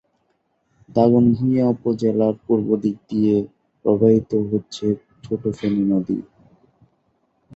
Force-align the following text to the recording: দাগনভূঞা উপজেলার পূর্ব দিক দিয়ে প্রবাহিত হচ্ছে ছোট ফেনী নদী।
দাগনভূঞা 0.89 1.65
উপজেলার 1.73 2.33
পূর্ব 2.45 2.67
দিক 2.83 2.97
দিয়ে 3.09 3.35
প্রবাহিত 3.85 4.31
হচ্ছে 4.49 4.85
ছোট 5.23 5.41
ফেনী 5.57 5.83
নদী। 5.91 6.17